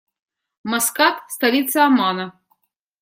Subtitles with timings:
[0.69, 2.27] Маскат- столица Омана.